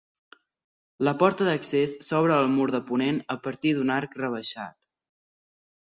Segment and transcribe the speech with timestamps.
[1.07, 4.79] La porta d'accés s'obre al mur de ponent a partir d'un arc rebaixat.